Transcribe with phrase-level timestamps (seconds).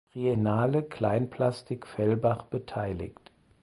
[0.13, 3.31] Triennale Kleinplastik Fellbach beteiligt.